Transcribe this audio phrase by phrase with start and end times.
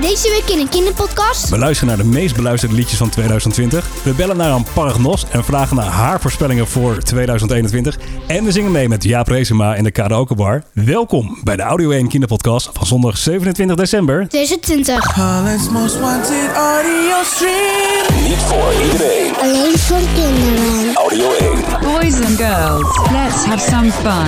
[0.00, 1.48] Deze week in een kinderpodcast.
[1.48, 3.86] We luisteren naar de meest beluisterde liedjes van 2020.
[4.02, 7.98] We bellen naar een paragnos en vragen naar haar voorspellingen voor 2021.
[8.26, 10.62] En we zingen mee met Jaap Reesema in de karaokebar.
[10.72, 14.28] Welkom bij de Audio 1 Kinderpodcast van zondag 27 december.
[14.28, 15.14] 2020.
[15.14, 18.22] Holland's most wanted audio stream.
[18.28, 19.32] Niet voor iedereen.
[19.42, 20.94] Alleen voor kinderen.
[20.94, 21.52] Audio 1.
[21.80, 24.26] Boys and girls, let's have some fun.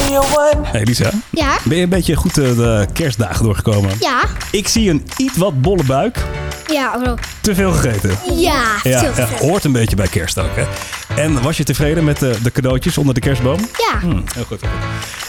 [0.00, 0.22] Audio
[0.52, 0.64] 1.
[0.64, 1.56] Hey Lisa, Ja?
[1.64, 3.90] ben je een beetje goed eh, de kerstdagen doorgekomen?
[4.00, 4.22] Ja?
[4.50, 6.18] Ik zie een iets wat bolle buik.
[6.72, 7.14] Ja, bro.
[7.40, 8.10] Te veel gegeten.
[8.34, 10.64] Ja, Ja, veel ja, hoort een beetje bij kerst ook, hè?
[11.22, 13.58] En was je tevreden met de, de cadeautjes onder de kerstboom?
[13.58, 13.98] Ja.
[14.00, 14.60] Hm, heel goed, heel goed.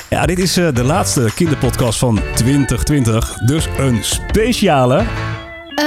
[0.09, 3.33] Ja, dit is eh, de laatste kinderpodcast van 2020.
[3.45, 5.03] Dus een speciale,
[5.75, 5.85] Eh,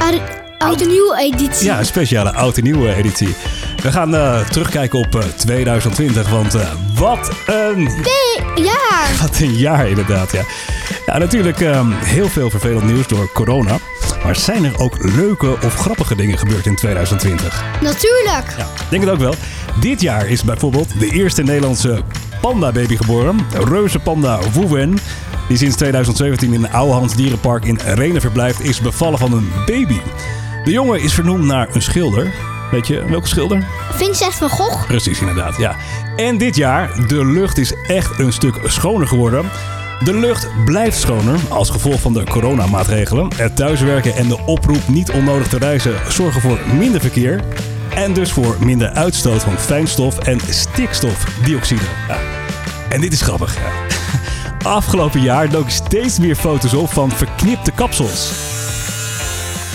[0.00, 0.20] oud-
[0.58, 1.66] oud en nieuwe editie.
[1.66, 3.34] ja, een speciale oud en nieuwe editie.
[3.82, 6.56] We gaan eh, terugkijken op eh, 2020, want
[6.94, 8.74] wat een Nee, ja.
[9.20, 10.42] Wat een jaar inderdaad, ja.
[11.06, 13.78] Ja, natuurlijk ehm, heel veel vervelend nieuws door corona.
[14.24, 17.64] Maar zijn er ook leuke of grappige dingen gebeurd in 2020?
[17.80, 18.54] Natuurlijk.
[18.58, 19.34] Ja, denk het ook wel.
[19.80, 22.02] Dit jaar is bijvoorbeeld de eerste Nederlandse
[22.40, 23.46] panda-baby geboren.
[23.68, 24.98] Reuze panda Woewen.
[25.48, 30.00] Die sinds 2017 in Ouwehans Dierenpark in Renen verblijft, is bevallen van een baby.
[30.64, 32.32] De jongen is vernoemd naar een schilder.
[32.70, 33.66] Weet je welke schilder?
[33.92, 34.86] Vincent van Gogh.
[34.86, 35.76] Precies, inderdaad, ja.
[36.16, 39.50] En dit jaar, de lucht is echt een stuk schoner geworden.
[40.04, 43.28] De lucht blijft schoner als gevolg van de coronamaatregelen.
[43.36, 47.40] Het thuiswerken en de oproep niet onnodig te reizen zorgen voor minder verkeer.
[47.94, 51.84] En dus voor minder uitstoot van fijnstof en stikstofdioxide.
[52.88, 53.56] En dit is grappig.
[54.62, 58.32] Afgelopen jaar dook steeds meer foto's op van verknipte kapsels.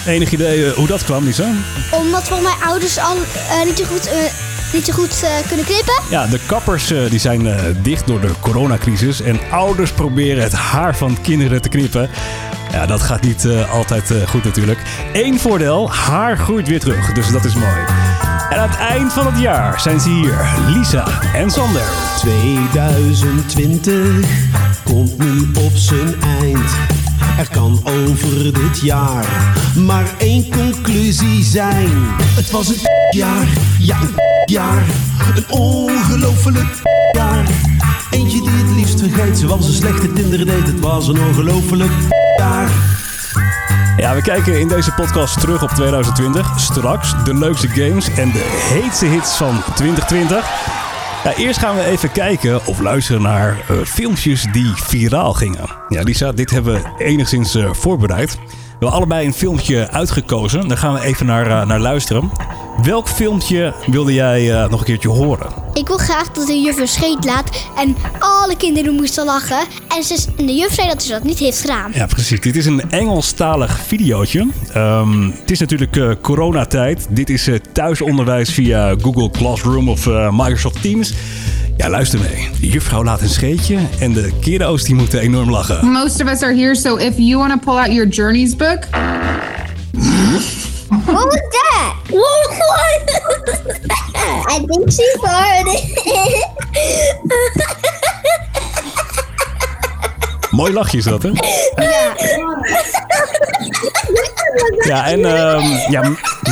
[0.06, 1.52] Enig idee eh, hoe dat kwam, Lisa?
[1.92, 4.18] Omdat volgens mij ouders al eh, niet zo goed, eh,
[4.74, 5.94] niet zo goed eh, kunnen knippen.
[6.10, 9.22] Ja, de kappers eh, die zijn eh, dicht door de coronacrisis.
[9.22, 12.10] En ouders proberen het haar van kinderen te knippen.
[12.72, 14.80] Ja, dat gaat niet eh, altijd eh, goed natuurlijk.
[15.14, 17.14] Eén voordeel, haar groeit weer terug.
[17.14, 17.86] Dus dat is mooi.
[18.50, 20.34] En aan het eind van het jaar zijn ze hier.
[20.68, 21.86] Lisa en Sander.
[22.20, 24.26] 2020
[24.84, 26.70] komt nu op zijn eind.
[27.38, 29.26] Er kan over dit jaar
[29.76, 31.90] maar één conclusie zijn.
[32.36, 32.82] Het was een
[33.20, 33.48] jaar,
[33.80, 34.86] ja een jaar,
[35.36, 36.82] een ongelofelijk
[37.12, 37.46] jaar.
[38.10, 40.72] Eentje die het liefst vergeet zoals een slechte Tinder date.
[40.72, 41.92] Het was een ongelofelijk
[42.38, 42.70] jaar.
[43.98, 46.60] Ja, we kijken in deze podcast terug op 2020.
[46.60, 50.46] Straks de leukste games en de heetste hits van 2020.
[51.24, 55.70] Ja, eerst gaan we even kijken of luisteren naar eh, filmpjes die viraal gingen.
[55.88, 58.36] Ja, Lisa, dit hebben we enigszins eh, voorbereid.
[58.36, 58.40] We
[58.70, 60.68] hebben allebei een filmpje uitgekozen.
[60.68, 62.32] Daar gaan we even naar, eh, naar luisteren.
[62.84, 65.48] Welk filmpje wilde jij eh, nog een keertje horen?
[65.74, 69.60] Ik wil graag dat de juf een scheet laat en alle kinderen moesten lachen.
[69.88, 71.92] En, ze, en de juf zei dat ze dat niet heeft gedaan.
[71.94, 72.40] Ja, precies.
[72.42, 74.48] Dit is een Engelstalig videootje.
[74.74, 77.08] Ehm, het is natuurlijk eh, coronatijd.
[77.10, 81.14] Dit is eh, thuisonderwijs via Google Classroom of eh, Microsoft Teams.
[81.78, 82.50] Ja, luister mee.
[82.60, 85.88] De juffrouw laat een scheetje en de kiddo's die moeten enorm lachen.
[85.88, 88.80] Most of us are here, so if you want to pull out your journeys book,
[90.92, 91.96] What was that?
[92.10, 93.04] What?
[94.52, 95.80] I think she farted.
[100.52, 101.32] Mooi lachje is dat, hè?
[104.88, 106.02] Ja, en ehm, ja,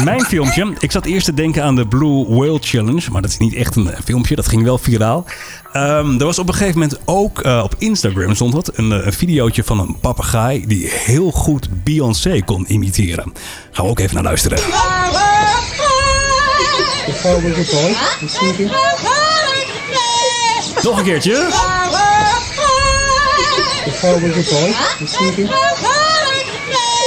[0.04, 0.74] mijn filmpje.
[0.80, 3.12] Ik zat eerst te denken aan de Blue Whale Challenge.
[3.12, 4.36] Maar dat is niet echt een eh, filmpje.
[4.36, 5.26] Dat ging wel viraal.
[5.74, 8.72] Ehm, er was op een gegeven moment ook eh, op Instagram stond dat.
[8.78, 13.34] Een, eh, een videootje van een papegaai die heel goed Beyoncé kon imiteren.
[13.72, 14.60] Gaan we ook even naar luisteren.
[20.84, 21.48] Nog een keertje.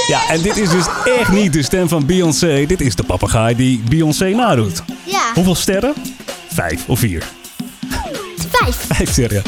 [0.07, 0.85] Ja, en dit is dus
[1.19, 2.65] echt niet de stem van Beyoncé.
[2.65, 4.83] Dit is de papegaai die Beyoncé nadoet.
[5.03, 5.93] Ja, Hoeveel sterren?
[6.53, 7.23] Vijf of vier?
[8.49, 8.75] vijf.
[8.87, 9.43] Vijf sterren.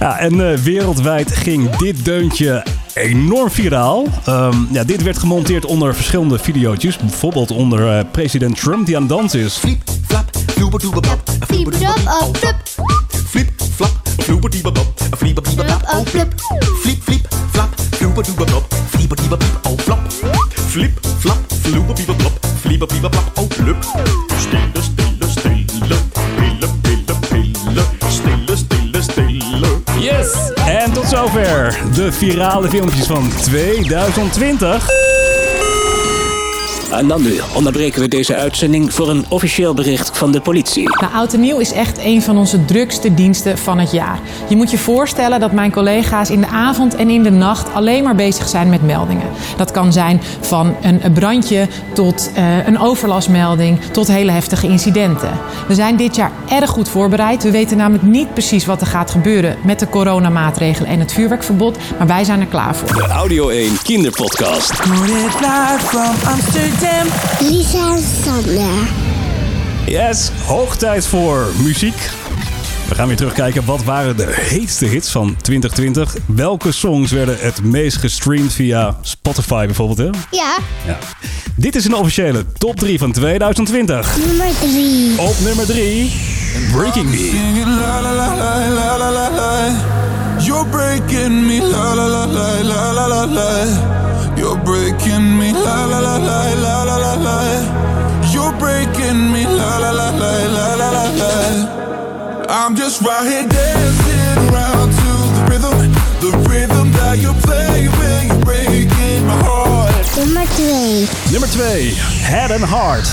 [0.00, 2.64] Ja, en eh, wereldwijd ging dit deuntje
[2.94, 4.06] enorm viraal.
[4.24, 6.96] Ehm, ja, dit werd gemonteerd onder verschillende videootjes.
[6.96, 9.54] Bijvoorbeeld onder eh, president Trump die aan het dansen is.
[9.56, 11.30] Fliep, flap, floeberdoebebab.
[11.46, 12.56] Fliep-drop, oh, plup.
[13.28, 13.90] Flip, flap.
[14.22, 16.34] Flieberdiebeblap, Oh, plup.
[16.80, 17.68] Flip, flip, flap,
[18.10, 18.64] floeberdoebebab.
[18.90, 19.98] Flieberdiebeblap, oh flap.
[20.68, 22.32] Flip, flap, floeberdiebebab.
[22.60, 23.76] Flieberdiebeblap, oh plup.
[24.38, 25.96] Stille, stille, stille.
[26.36, 27.82] Pille, pille, pille.
[28.10, 29.66] Stille, stille, stille.
[30.00, 30.52] Yes!
[30.84, 35.09] En tot zover de virale filmpjes van 2020.
[36.90, 40.88] En dan nu onderbreken we deze uitzending voor een officieel bericht van de politie.
[41.00, 44.18] Nou, Oud en Nieuw is echt een van onze drukste diensten van het jaar.
[44.48, 48.02] Je moet je voorstellen dat mijn collega's in de avond en in de nacht alleen
[48.02, 49.28] maar bezig zijn met meldingen.
[49.56, 55.30] Dat kan zijn van een brandje tot eh, een overlastmelding tot hele heftige incidenten.
[55.68, 57.42] We zijn dit jaar erg goed voorbereid.
[57.42, 61.78] We weten namelijk niet precies wat er gaat gebeuren met de coronamaatregelen en het vuurwerkverbod,
[61.98, 62.92] maar wij zijn er klaar voor.
[62.92, 64.72] De Audio 1 Kinderpodcast.
[66.24, 66.79] Amsterdam.
[67.40, 68.88] Lisa en Sander.
[69.86, 72.10] Yes, hoog tijd voor muziek.
[72.88, 73.64] We gaan weer terugkijken.
[73.64, 76.14] Wat waren de heetste hits van 2020?
[76.26, 79.98] Welke songs werden het meest gestreamd via Spotify bijvoorbeeld?
[79.98, 80.20] Hè?
[80.36, 80.56] Ja,
[80.86, 80.98] Ja.
[81.56, 84.16] Dit is een officiële top 3 van 2020.
[84.26, 85.20] nummer drie.
[85.20, 86.12] Op nummer 3,
[86.72, 87.30] Breaking Me.
[102.70, 105.90] I'm just right here dancing around to the rhythm,
[106.22, 109.90] the rhythm that you play when you're breaking my heart.
[110.14, 111.10] Nummer twee.
[111.34, 113.10] Nummer 2, Head and Heart.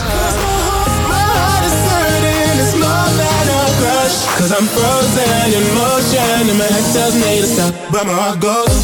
[1.09, 4.29] My heart is hurting, it's more than a crush.
[4.37, 7.73] Cause I'm frozen in motion, and my head tells me to stop.
[7.89, 8.77] But my heart goes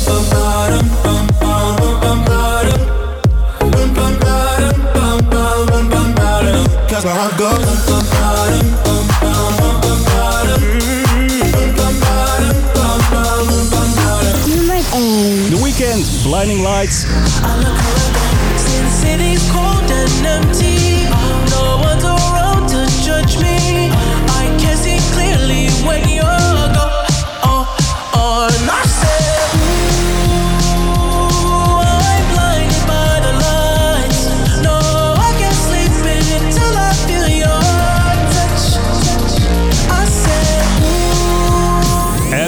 [16.43, 18.02] shining lights.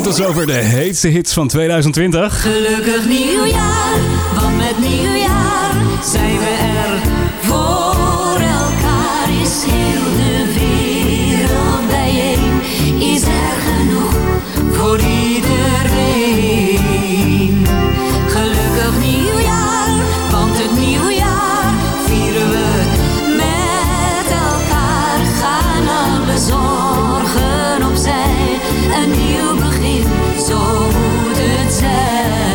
[0.05, 2.41] Tot zover de heetste hits van 2020.
[2.41, 3.99] Gelukkig nieuwjaar,
[4.35, 5.73] want met nieuwjaar
[6.03, 7.01] zijn we er
[7.41, 9.29] voor elkaar.
[9.41, 12.61] Is heel de wereld bijeen,
[13.13, 14.13] is er genoeg
[14.71, 16.45] voor iedereen.
[18.27, 19.89] Gelukkig nieuwjaar,
[20.31, 21.73] want het nieuwjaar
[22.05, 22.83] vieren we
[23.37, 25.19] met elkaar.
[25.39, 28.59] Gaan alle zorgen opzij,
[29.03, 29.34] een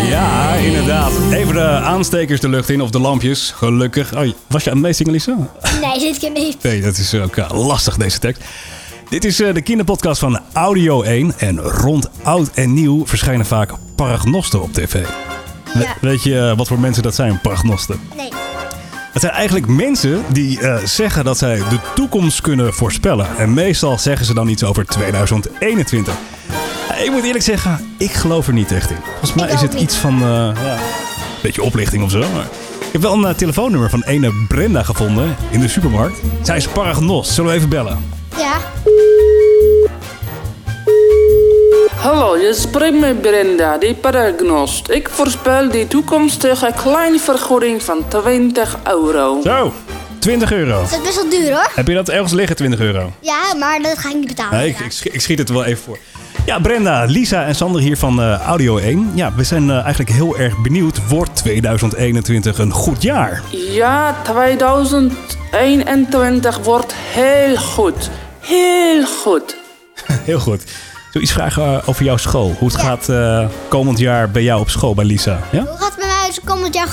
[0.08, 1.12] Ja, inderdaad.
[1.32, 3.52] Even de aanstekers de lucht in of de lampjes.
[3.56, 4.16] Gelukkig.
[4.16, 5.36] Oh, was je aan het meezingen, Lisa?
[5.80, 6.62] Nee, dit keer niet.
[6.62, 8.42] Nee, dat is ook eh, lastig, deze tekst.
[9.08, 11.32] Dit is eh, de kinderpodcast van Audio 1.
[11.38, 15.06] En rond oud en nieuw verschijnen vaak paragnosten op tv.
[15.74, 15.88] We-.
[16.00, 18.00] Weet je eh, wat voor mensen dat zijn, paragnosten?
[18.16, 18.39] Nee.
[19.20, 23.26] Het zijn eigenlijk mensen die eh, zeggen dat zij de toekomst kunnen voorspellen.
[23.38, 26.14] En meestal zeggen ze dan iets over 2021.
[26.90, 28.96] Eh, Ik moet eerlijk zeggen, ik geloof er niet echt in.
[29.08, 30.28] Volgens mij is het iets van eh,
[30.64, 30.78] ja, een
[31.42, 32.18] beetje oplichting of zo.
[32.18, 32.46] Maar
[32.78, 36.18] ik heb wel een telefoonnummer van ene Brenda gevonden in de supermarkt.
[36.42, 37.30] Zij is paragnost.
[37.30, 37.98] Zullen we even bellen?
[38.36, 38.52] Ja.
[42.00, 44.90] Hallo, je spreekt met Brenda, die paragnost.
[44.90, 49.40] Ik voorspel die toekomstige kleine vergoeding van 20 euro.
[49.44, 49.72] Zo,
[50.18, 50.80] 20 euro.
[50.80, 51.70] Dat is best wel duur hoor.
[51.74, 53.12] Heb je dat ergens liggen, 20 euro?
[53.20, 54.58] Ja, maar dat ga ik niet betalen.
[54.58, 55.98] Nee, ik, ik, sch- ik schiet het wel even voor.
[56.46, 59.10] Ja, Brenda, Lisa en Sander hier van eh, Audio 1.
[59.14, 61.08] Ja, we zijn eh, eigenlijk heel erg benieuwd.
[61.08, 63.42] Wordt 2021 een goed jaar?
[63.50, 68.10] Ja, 2021 wordt heel goed.
[68.40, 69.56] Heel goed.
[70.24, 70.64] Heel goed.
[71.10, 72.54] Zullen we iets vragen eh, over jouw school?
[72.58, 75.40] Hoe het gaat eh, komend jaar bij jou op school, bij Lisa?
[75.50, 75.58] Ja?
[75.58, 76.88] Hoe gaat het met mij uit komend jaar?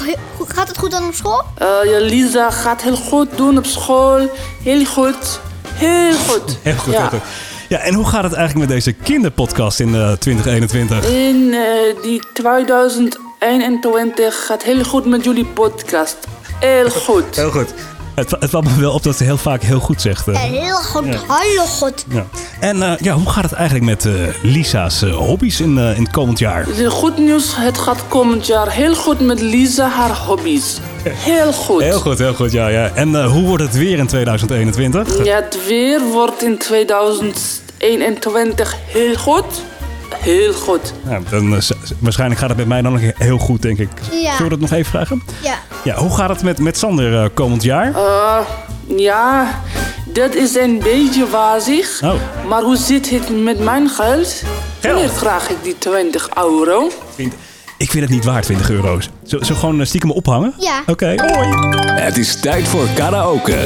[0.48, 1.44] Gaat het goed dan op school?
[1.58, 4.30] Eh, ja, Lisa gaat heel goed doen op school.
[4.64, 5.40] Heel goed.
[5.74, 6.58] Heel goed.
[6.64, 7.00] Heel goed, ja.
[7.00, 7.22] heel goed.
[7.70, 11.10] Ja, en hoe gaat het eigenlijk met deze kinderpodcast in eh, 2021?
[11.10, 16.18] In eh, die 2021 gaat heel goed met jullie podcast.
[16.60, 17.36] Heel goed.
[17.36, 17.74] Heel goed.
[18.18, 20.28] Het, het valt me wel op dat ze heel vaak heel goed zegt.
[20.28, 20.34] eh.
[20.34, 21.20] Ja, heel goed, Ja.
[21.40, 22.06] heel goed.
[22.10, 22.26] Ja.
[22.60, 26.04] En eh, ja, hoe gaat het eigenlijk met eh, Lisa's eh, hobby's in, eh, in
[26.04, 26.66] het komend jaar?
[26.66, 30.78] De goed nieuws, het gaat komend jaar heel goed met Lisa haar hobby's.
[31.10, 31.82] Heel goed.
[31.82, 32.68] Heel goed, heel goed, ja.
[32.68, 32.92] ja.
[32.94, 35.26] En eh, hoe wordt het weer in 2021?
[35.26, 39.46] Ja, het weer wordt in 2021 heel goed.
[40.28, 40.94] Heel goed.
[41.10, 41.62] Ja, dan, eh,
[42.00, 43.90] waarschijnlijk gaat het met mij dan nog heel goed, denk ik.
[44.12, 44.32] Ja.
[44.32, 45.24] Zullen we dat nog even vragen?
[45.44, 45.56] Ja.
[45.84, 47.96] Ja, hoe gaat het met, met Sander eh, komend jaar?
[47.96, 48.40] Eh,
[48.98, 49.62] ja,
[50.06, 52.02] dat is een beetje wazig.
[52.04, 52.14] Oh.
[52.48, 54.44] Maar hoe zit het met mijn geld?
[54.82, 56.90] Wanneer krijg ik die 20 euro?
[57.78, 59.10] Ik vind het niet waard, 20 euro's.
[59.24, 60.54] Zo, zo gewoon eh, stiekem ophangen?
[60.60, 60.84] Ja.
[60.88, 61.48] Oké, mooi.
[61.86, 63.58] Het is tijd voor karaoke.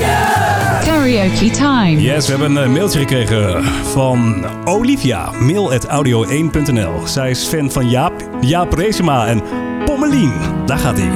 [0.84, 2.02] Karaoke time.
[2.02, 5.32] Yes, we hebben een mailtje gekregen van Olivia.
[5.32, 7.08] Mail at audio1.nl.
[7.08, 9.42] Zij is fan van Jaap, Jaap Reesema en
[9.86, 10.34] Pommelien.
[10.66, 11.12] Daar gaat hij.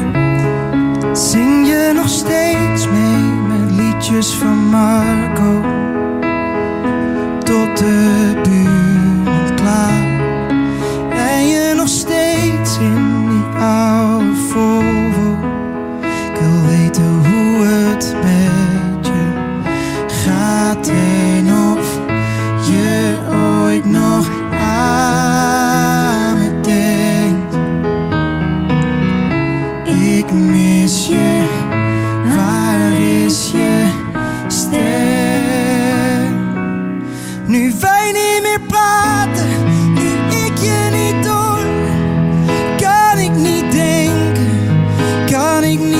[1.15, 5.61] Zing je nog steeds mee met liedjes van Marco?
[7.43, 8.64] Tot de buren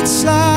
[0.06, 0.55] kan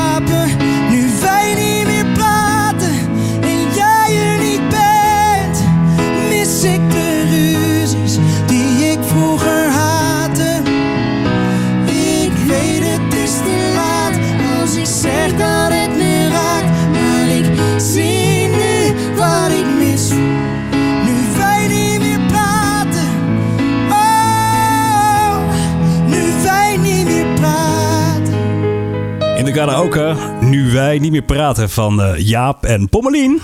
[29.66, 33.40] karaoke, nu wij niet meer praten van eh, Jaap en Pommelien.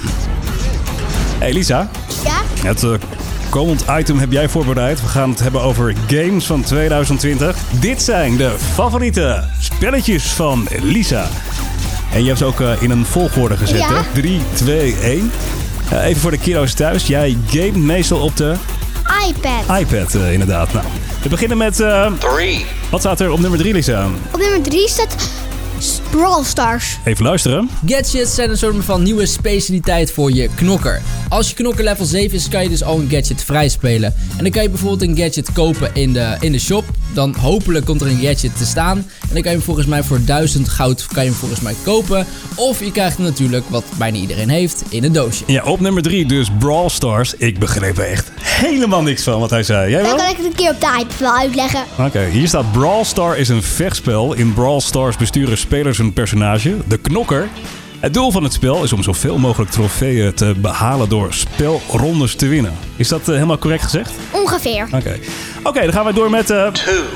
[1.39, 1.91] Hey Lisa,
[2.25, 2.41] Ja?
[2.69, 2.91] het eh,
[3.49, 5.01] komend item heb jij voorbereid.
[5.01, 7.57] We gaan het hebben over games van 2020.
[7.81, 11.29] Dit zijn de favoriete spelletjes van Lisa.
[12.13, 13.89] En je hebt ze ook eh, in een volgorde gezet, Ja.
[13.95, 14.21] hè?
[14.21, 15.31] 3, 2, 1.
[15.91, 17.07] Eh, even voor de kiddo's thuis.
[17.07, 18.55] Jij gamet meestal op de
[19.29, 19.79] iPad.
[19.81, 20.73] iPad, inderdaad.
[20.73, 20.85] Nou,
[21.23, 21.81] we beginnen met...
[21.81, 22.13] eh,
[22.91, 24.07] Wat staat er op nummer 3, Lisa?
[24.33, 25.17] Op nummer 3 staat
[26.17, 26.99] Brawl Stars.
[27.05, 27.71] Even luisteren.
[27.87, 31.03] Gadgets zijn een soort van nieuwe specialiteit voor je knokker.
[31.29, 34.15] Als je knokker level 7 is, kan je dus al een gadget vrij spelen.
[34.37, 36.85] En dan kan je bijvoorbeeld een gadget kopen in de, in de shop.
[37.15, 39.07] Dan hopelijk komt er een gadget te staan.
[39.35, 41.75] En dan kan je hem volgens mij voor 1000 goud kan je hem volgens mij
[41.85, 42.27] kopen.
[42.55, 45.45] Of je krijgt hem natuurlijk, wat bijna iedereen heeft, in een doosje.
[45.47, 47.35] Ja, op nummer 3 dus Brawl Stars.
[47.35, 49.91] Ik begreep er echt helemaal niks van wat hij zei.
[49.91, 50.17] Jij Dan wel?
[50.17, 51.81] kan ik het een keer op de iPad wel uitleggen.
[51.99, 54.33] Oké, hier staat Brawl Star is een vechtspel.
[54.33, 57.49] In Brawl Stars besturen spelers een personage, de knokker.
[58.01, 62.47] Het doel van het spel is om zoveel mogelijk trofeeën te behalen door spelrondes te
[62.47, 62.73] winnen.
[62.97, 64.11] Is dat eh, helemaal correct gezegd?
[64.31, 64.89] Ongeveer.
[64.95, 65.19] Oké.
[65.63, 66.51] Oké, dan gaan we door met...
[66.51, 66.67] eh,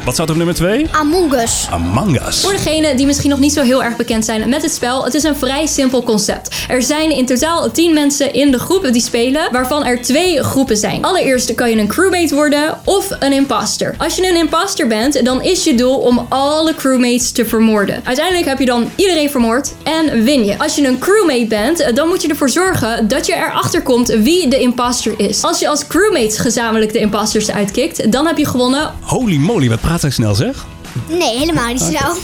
[0.04, 0.87] wat staat op nummer 2?
[0.92, 1.66] Among Us.
[1.70, 2.40] Among Us.
[2.40, 5.14] Voor degenen die misschien nog niet zo heel erg bekend zijn met het spel, het
[5.14, 6.56] is een vrij simpel concept.
[6.68, 10.76] Er zijn in totaal 10 mensen in de groep die spelen, waarvan er twee groepen
[10.76, 11.04] zijn.
[11.04, 13.94] Allereerst kan je een crewmate worden of een imposter.
[13.99, 18.00] Als je een imposter bent, dan is je doel om alle crewmates te vermoorden.
[18.04, 20.58] Uiteindelijk heb je dan iedereen vermoord en win je.
[20.58, 24.49] Als je een crewmate bent, dan moet je ervoor zorgen dat je erachter komt wie
[24.49, 25.44] de imposter is.
[25.44, 29.80] Als je als crewmates gezamenlijk de imposters uitkikt, dan heb je gewonnen Holy moly, wat
[29.80, 30.66] praat hij snel zeg.
[31.08, 32.16] Nee, helemaal niet snel.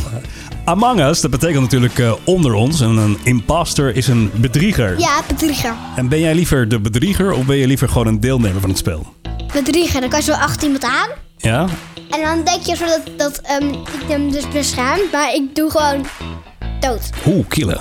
[0.64, 2.80] Among Us, dat betekent natuurlijk eh, onder ons.
[2.80, 4.98] En een imposter is een bedrieger.
[4.98, 5.74] Ja, bedrieger.
[5.96, 8.78] En ben jij liever de bedrieger of ben je liever gewoon een deelnemer van het
[8.78, 9.14] spel?
[9.52, 11.08] Bedrieger, dan kan je zo achter iemand aan.
[11.36, 11.66] Ja?
[12.10, 15.70] En dan denk je zo dat, dat ehm, ik hem dus bescherm, maar ik doe
[15.70, 16.06] gewoon
[16.80, 17.10] dood.
[17.26, 17.80] Oeh, killen.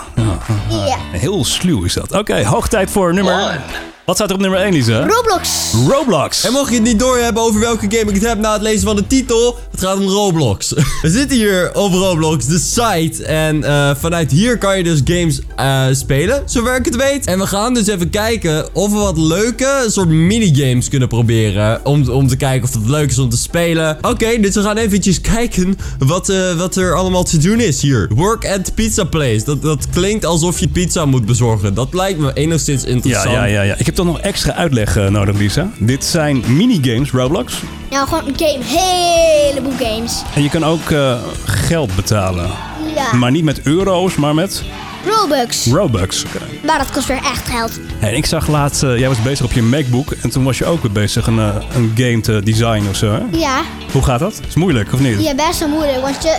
[0.69, 0.97] Ja.
[1.11, 2.11] Heel sluw is dat.
[2.11, 3.61] Oké, hoog tijd voor nummer...
[4.05, 5.07] Wat staat er op nummer 1, Lisa?
[5.07, 5.71] Roblox.
[5.87, 6.43] Roblox.
[6.45, 8.81] En mocht je het niet doorhebben over welke game ik het heb na het lezen
[8.81, 10.73] van de titel, het gaat om Roblox.
[11.01, 13.23] We zitten hier op Roblox, de site.
[13.25, 17.25] En eh, vanuit hier kan je dus games eh, spelen, zover ik het weet.
[17.25, 21.85] En we gaan dus even kijken of we wat leuke soort minigames kunnen proberen.
[21.85, 23.97] Om, om te kijken of het leuk is om te spelen.
[24.01, 28.09] Oké, dus we gaan eventjes kijken wat, eh, wat er allemaal te doen is hier.
[28.15, 29.41] Work at pizza place.
[29.45, 31.73] Dat, dat klinkt alsof je pizza moet bezorgen.
[31.73, 33.33] Dat lijkt me enigszins Ja, interessant.
[33.33, 33.75] ja, ja, ja.
[33.77, 35.69] Ik heb toch nog extra uitleg eh, nodig, Lisa.
[35.77, 37.53] Dit zijn minigames, Roblox.
[37.89, 38.63] Nou, gewoon een game.
[38.63, 40.21] Heleboel games.
[40.35, 42.49] En je kan ook eh, geld betalen.
[42.95, 43.13] Ja.
[43.13, 44.63] Maar niet met euro's, maar met
[45.05, 45.65] Robux.
[45.65, 46.25] Robux.
[46.25, 46.39] Oké.
[46.65, 47.79] Maar dat kost weer echt geld.
[47.99, 50.11] En ik zag laatst, eh, jij was bezig op je MacBook.
[50.11, 53.11] En toen was je ook weer bezig een, een game te designen of zo.
[53.11, 53.37] Hè?
[53.37, 53.61] Ja.
[53.91, 54.41] Hoe gaat dat?
[54.47, 55.23] Is moeilijk, of niet?
[55.23, 56.37] Ja, best wel moeilijk, want je...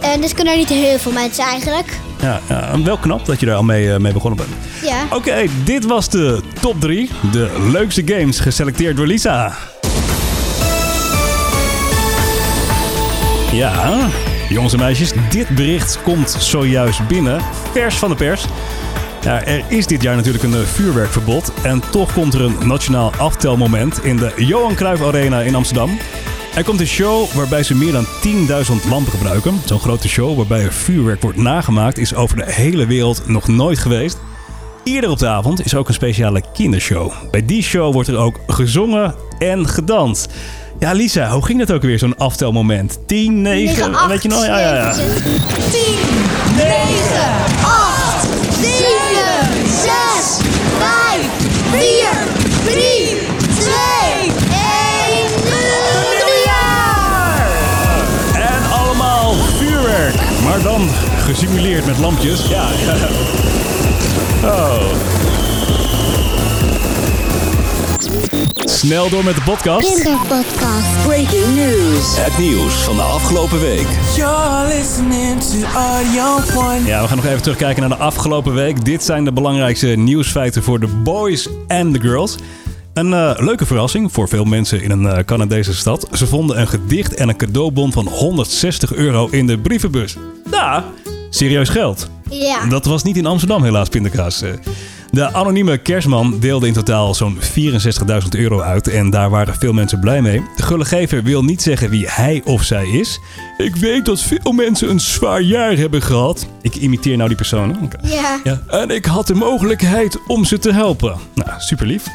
[0.00, 1.98] En dus kunnen er niet heel veel mensen eigenlijk.
[2.20, 2.40] Ja,
[2.84, 4.50] wel knap dat je daar al mee, eh, mee begonnen bent.
[4.82, 5.16] Ja.
[5.16, 7.10] Oké, dit was de top 3.
[7.32, 9.56] De leukste games geselecteerd door Lisa.
[13.52, 14.08] Ja,
[14.48, 17.40] jongens en meisjes, dit bericht komt zojuist binnen.
[17.72, 18.44] Vers van de pers.
[19.20, 21.52] Ja, er is dit jaar natuurlijk een eh, vuurwerkverbod.
[21.62, 25.98] En toch komt er een nationaal aftelmoment in de Johan Cruijff Arena in Amsterdam.
[26.58, 29.60] Er komt een show waarbij ze meer dan 10.000 lampen gebruiken.
[29.64, 33.78] Zo'n grote show waarbij er vuurwerk wordt nagemaakt is over de hele wereld nog nooit
[33.78, 34.18] geweest.
[34.84, 37.12] Eerder op de avond is ook een speciale kindershow.
[37.30, 40.32] Bij die show wordt er ook gezongen en gedanst.
[40.78, 42.98] Ja, Lisa, hoe ging dat ook weer, zo'n aftelmoment?
[43.06, 44.46] 10, 9, 9, weet je nog?
[44.46, 44.92] Ja, ja, ja.
[44.92, 45.02] 10,
[46.56, 46.74] 9,
[47.62, 48.28] 8,
[48.60, 49.07] 7,
[60.58, 60.88] Maar dan
[61.24, 62.48] gesimuleerd met lampjes.
[62.48, 62.68] Ja.
[64.44, 64.82] Oh.
[68.64, 69.94] Snel door met de podcast.
[69.94, 71.06] Kinderpodcast.
[71.06, 72.16] Breaking news.
[72.16, 73.86] Het nieuws van de afgelopen week.
[74.16, 76.86] You're listening to Audio One.
[76.86, 78.84] Ja, we gaan nog even terugkijken naar de afgelopen week.
[78.84, 82.36] Dit zijn de belangrijkste nieuwsfeiten voor de boys en de girls.
[82.98, 86.08] Een eh, leuke verrassing voor veel mensen in een eh, Canadese stad.
[86.12, 90.16] Ze vonden een gedicht en een cadeaubon van 160 euro in de brievenbus.
[90.50, 90.84] Ja,
[91.30, 92.10] serieus geld.
[92.30, 92.66] Ja.
[92.66, 94.42] Dat was niet in Amsterdam helaas, pindakaas.
[94.42, 94.50] Eh,
[95.10, 100.00] De anonieme kerstman deelde in totaal zo'n 64.000 euro uit en daar waren veel mensen
[100.00, 100.42] blij mee.
[100.56, 103.20] De gullegever wil niet zeggen wie hij of zij is.
[103.58, 106.46] Ik weet dat veel mensen een zwaar jaar hebben gehad.
[106.62, 107.56] Ik imiteer nou die?
[107.82, 107.98] Oké.
[108.02, 108.40] Ja.
[108.44, 111.16] Ja, en ik had de mogelijkheid om ze te helpen.
[111.34, 112.06] Nou, super lief.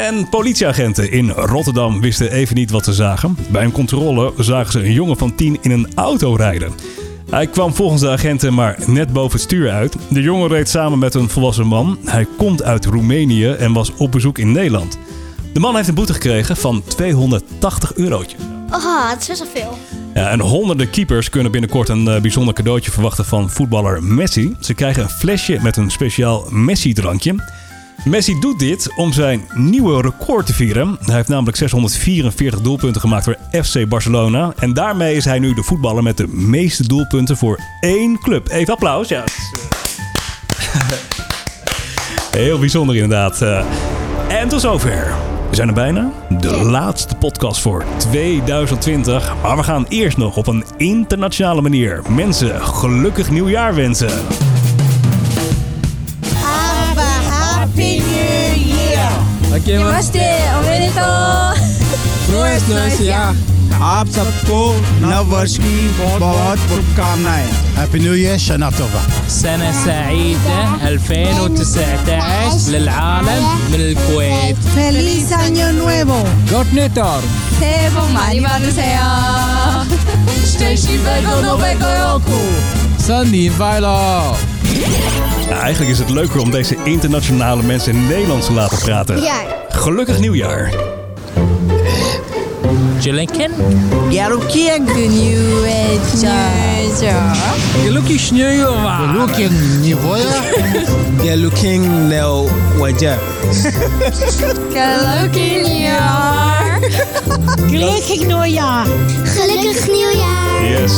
[0.00, 3.36] En politieagenten in Rotterdam wisten even niet wat ze zagen.
[3.50, 6.72] Bij een controle zagen ze een jongen van 10 in een auto rijden.
[7.30, 9.96] Hij kwam volgens de agenten maar net boven het stuur uit.
[10.08, 11.98] De jongen reed samen met een volwassen man.
[12.04, 14.98] Hij komt uit Roemenië en was op bezoek in Nederland.
[15.52, 18.40] De man heeft een boete gekregen van 280 eurotjes.
[18.70, 19.78] Oh, het is best wel veel.
[20.14, 24.56] Ja, en honderden keepers kunnen binnenkort een eh, bijzonder cadeautje verwachten van voetballer Messi.
[24.60, 27.34] Ze krijgen een flesje met een speciaal Messi-drankje.
[28.04, 30.98] Messi doet dit om zijn nieuwe record te vieren.
[31.04, 34.52] Hij heeft namelijk 644 doelpunten gemaakt voor FC Barcelona.
[34.58, 38.48] En daarmee is hij nu de voetballer met de meeste doelpunten voor één club.
[38.50, 39.08] Even applaus.
[39.08, 40.80] Ja, eh,
[42.40, 43.42] Heel bijzonder inderdaad.
[43.42, 43.64] Eh,
[44.28, 45.14] En tot zover.
[45.50, 46.10] We zijn er bijna.
[46.40, 49.32] De laatste podcast voor 2020.
[49.42, 54.10] Maar we gaan eerst nog op een internationale manier mensen gelukkig nieuwjaar wensen.
[59.67, 59.79] year.
[59.79, 60.27] Namaste,
[60.59, 61.55] omedetou.
[62.31, 63.33] Noes noes ja.
[63.75, 64.57] आप सबको
[65.01, 65.87] नव वर्ष की
[66.19, 75.71] बहुत शुभकामनाएं happy new year शना तोबा سنة سعيدة 2019 للعالم من الكويت Feliz año
[75.73, 76.17] nuevo.
[76.51, 77.21] Gott nytt år!
[77.59, 79.01] 새해 복 많이 받으세요.
[80.45, 82.39] szczęśliwego nowego roku.
[83.07, 84.48] Sandy Viola!
[85.48, 89.22] Nou, eigenlijk is het leuker om deze internationale mensen in Nederlands te laten praten.
[89.22, 89.42] Ja.
[89.68, 90.72] Gelukkig nieuwjaar.
[93.00, 93.50] Gelukkig?
[94.10, 95.98] Gelukkig nieuwjaar.
[97.82, 98.98] Gelukkig nieuwjaar!
[99.02, 99.40] Gelukkig
[99.80, 100.38] nieuwjaar.
[101.16, 103.18] Gelukkig nieuwjaar.
[104.72, 106.49] Gelukkig nieuwjaar.
[106.80, 108.86] Gelukkig nieuwjaar.
[109.24, 110.64] Gelukkig nieuwjaar.
[110.64, 110.92] Yes.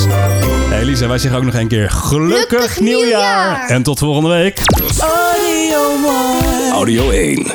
[0.68, 3.08] Hey Lisa, wij zeggen ook nog een keer gelukkig, Gelukkig nieuwjaar.
[3.48, 3.68] nieuwjaar.
[3.68, 4.58] En tot volgende week.
[5.00, 6.70] Audio One.
[6.72, 7.46] Audio 1.